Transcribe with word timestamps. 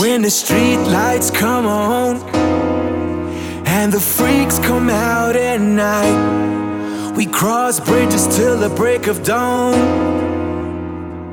When 0.00 0.22
the 0.22 0.30
street 0.30 0.76
lights 0.76 1.30
come 1.30 1.66
on 1.66 2.16
and 3.66 3.92
the 3.92 4.00
freaks 4.00 4.58
come 4.58 4.90
out 4.90 5.36
at 5.36 5.60
night, 5.60 7.14
we 7.16 7.26
cross 7.26 7.80
bridges 7.80 8.26
till 8.36 8.58
the 8.58 8.68
break 8.68 9.06
of 9.06 9.22
dawn. 9.22 9.74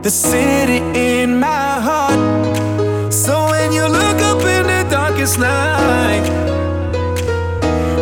The 0.01 0.10
city 0.10 0.77
in 0.97 1.39
my 1.39 1.82
heart. 1.88 3.13
So 3.13 3.47
when 3.51 3.73
you 3.73 3.84
look 3.84 4.19
up 4.32 4.41
in 4.41 4.67
the 4.67 4.88
darkest 4.89 5.39
night, 5.39 6.25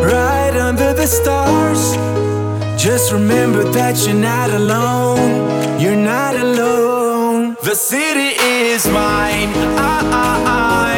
right 0.02 0.56
under 0.56 0.92
the 0.92 1.06
stars, 1.06 1.96
just 2.80 3.12
remember 3.12 3.64
that 3.72 4.06
you're 4.06 4.14
not 4.14 4.50
alone. 4.50 5.80
You're 5.80 5.96
not 5.96 6.36
alone. 6.36 6.97
The 7.68 7.74
city 7.74 8.30
is 8.40 8.88
mine. 8.88 9.52
I, 9.76 10.00
I, 10.10 10.94
I. 10.94 10.97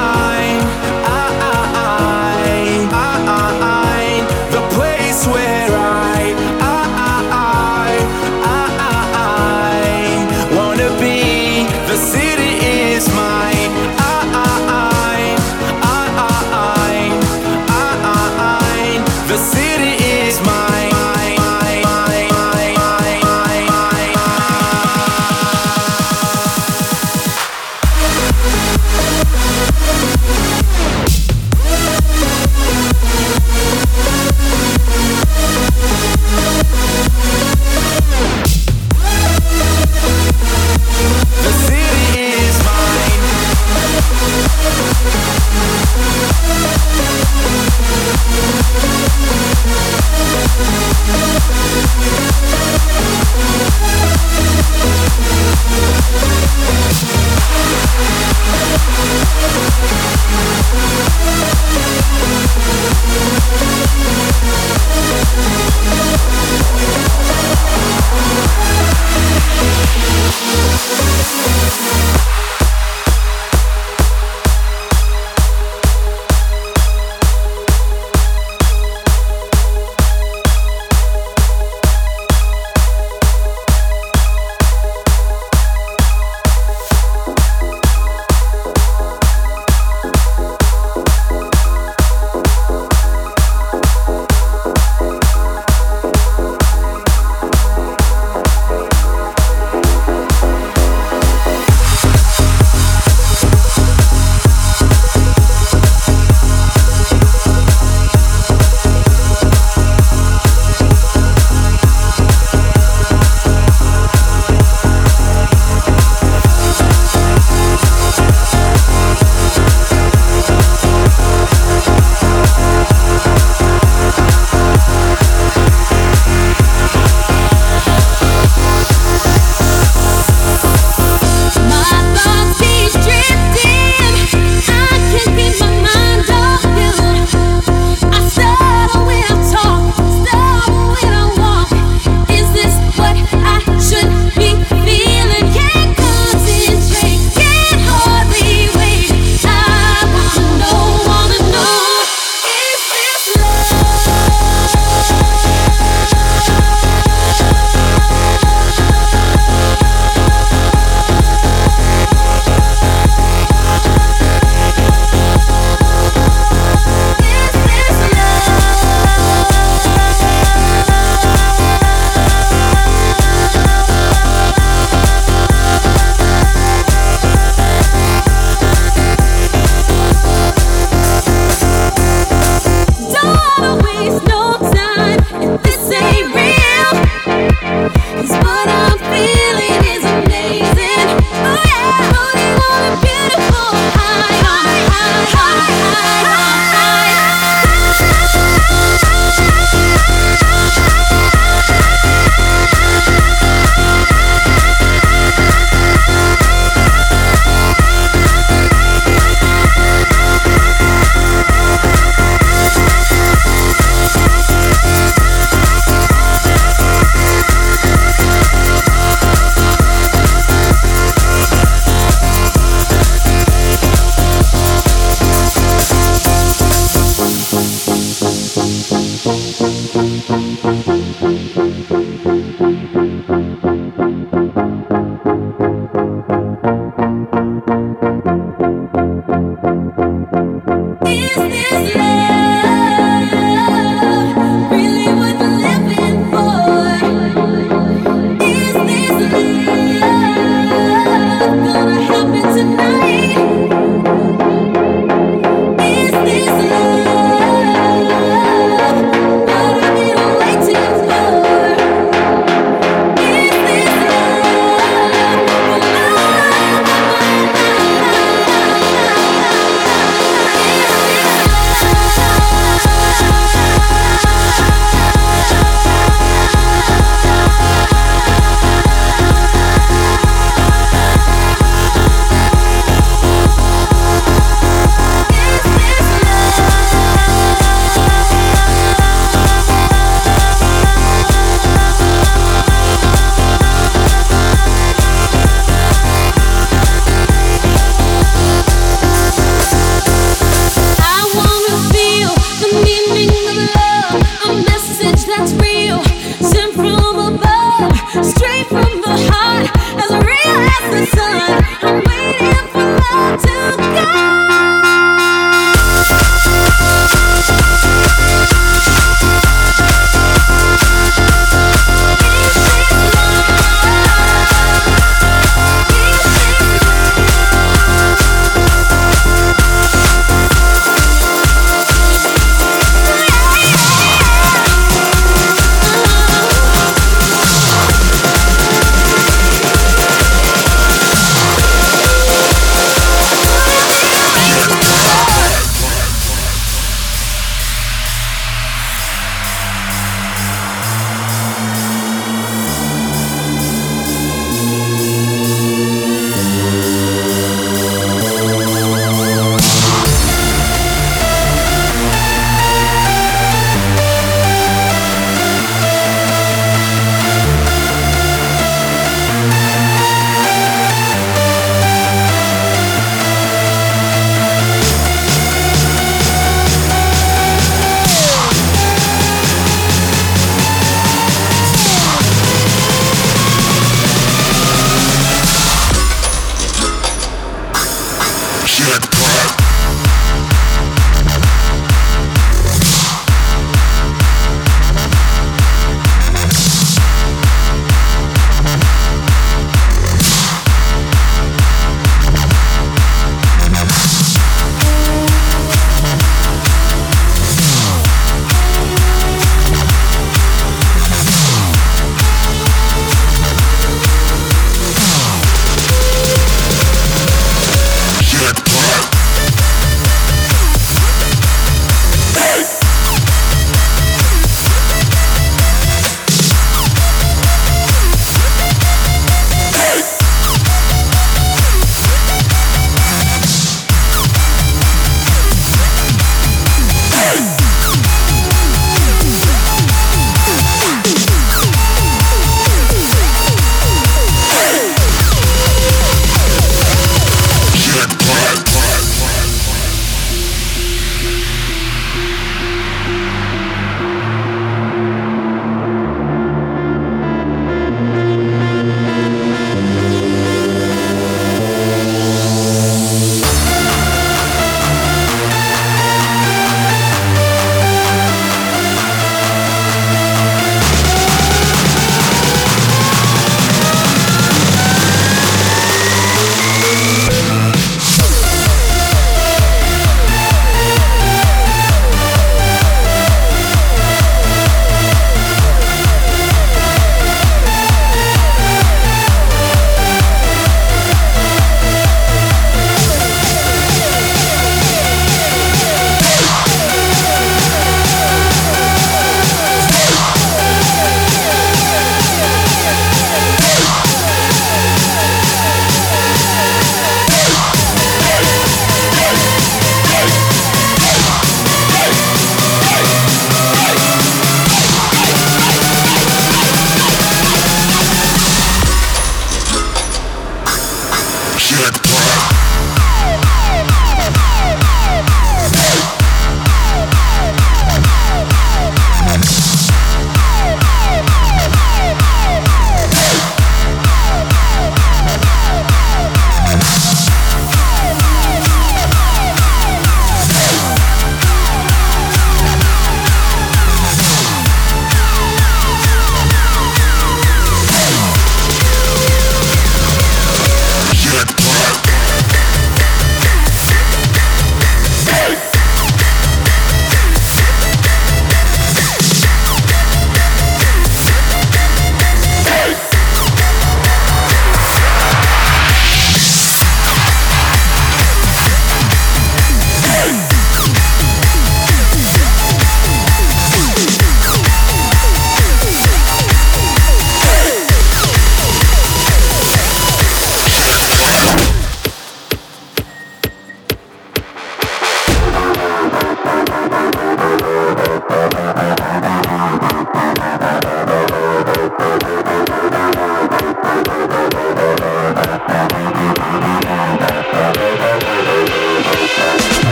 We'll 70.51 70.90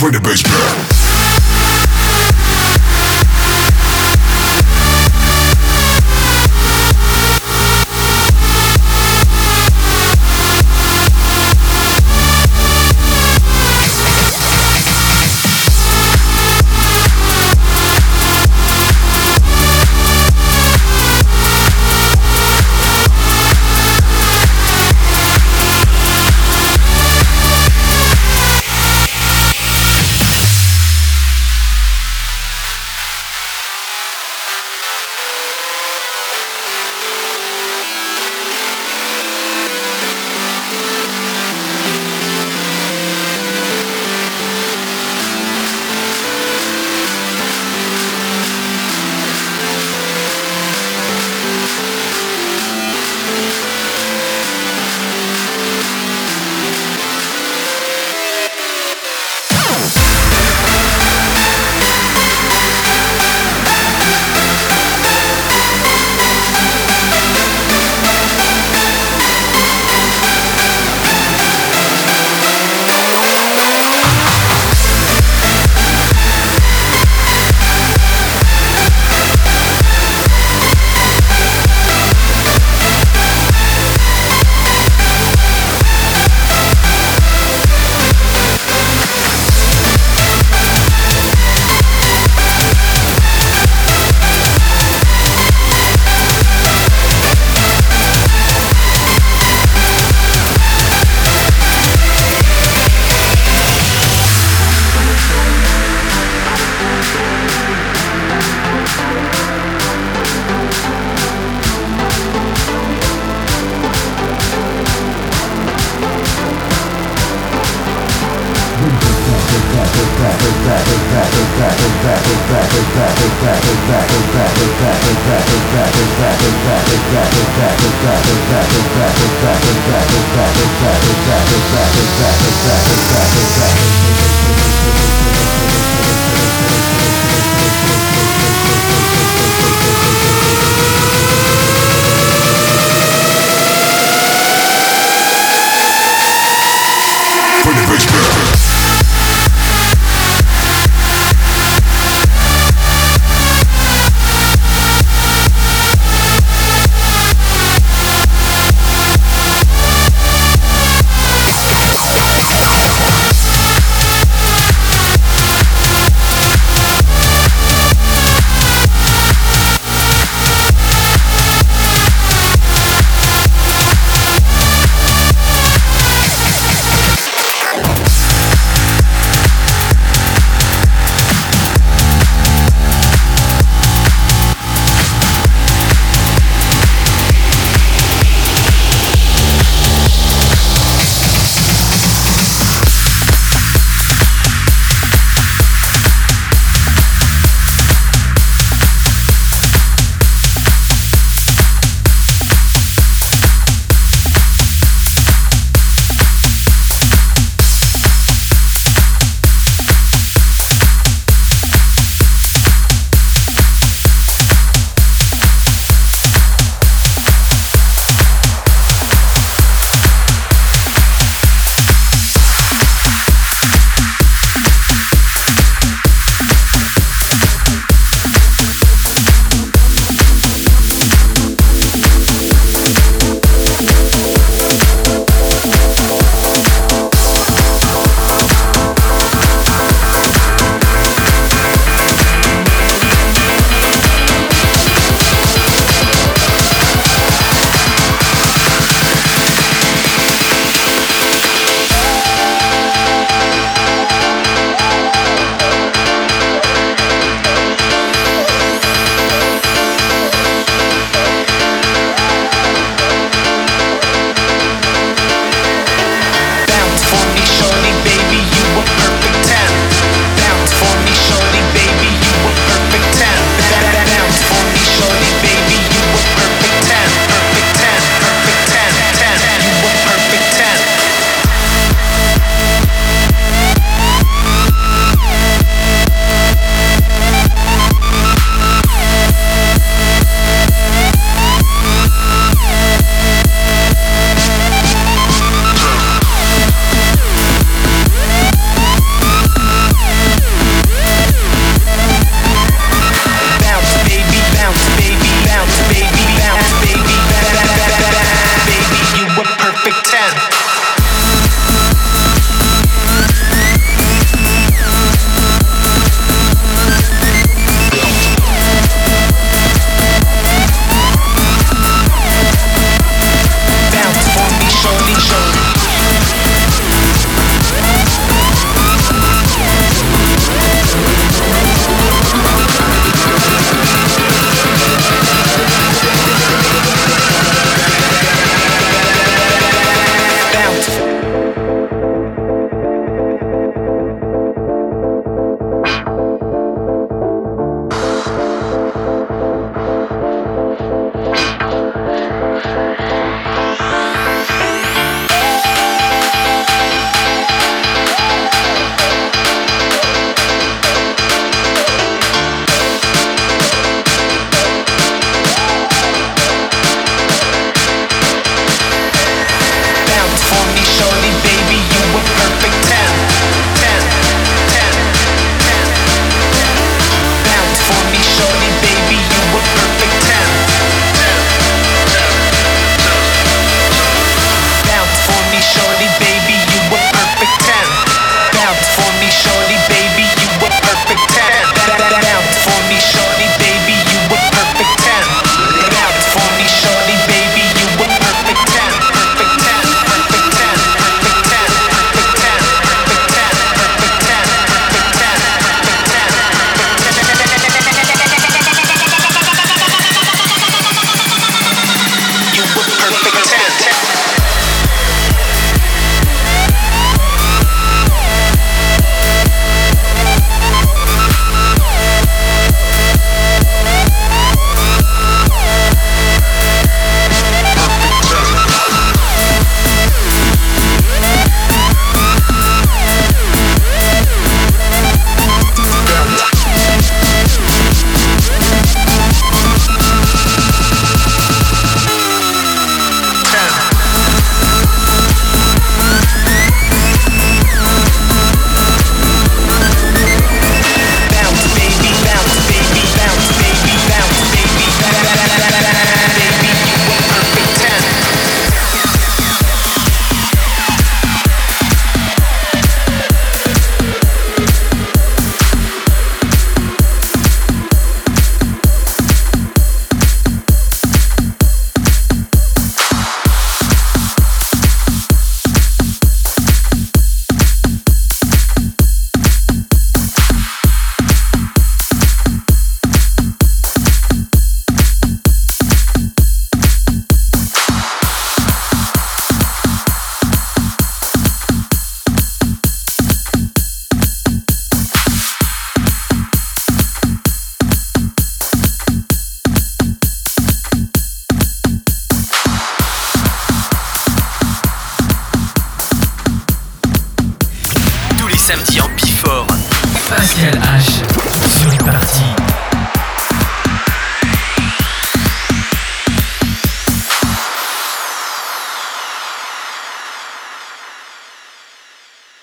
Bring 0.00 0.12
the 0.12 0.20
bass 0.20 0.42
back. 0.42 1.03